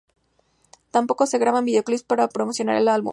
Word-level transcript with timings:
Tampoco 0.89 1.27
se 1.27 1.37
graban 1.37 1.63
videoclips 1.65 2.01
para 2.01 2.27
promocionar 2.27 2.75
el 2.77 2.87
álbum. 2.87 3.09